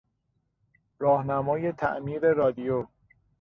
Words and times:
راهنمای 0.99 1.71
تعمیر 1.71 2.33
رادیو 2.33 2.87